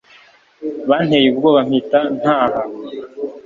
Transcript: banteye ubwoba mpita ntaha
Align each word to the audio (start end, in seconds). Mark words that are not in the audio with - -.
banteye 0.89 1.27
ubwoba 1.29 1.59
mpita 1.69 1.99
ntaha 2.19 2.61